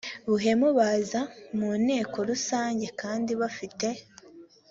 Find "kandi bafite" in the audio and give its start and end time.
3.01-3.87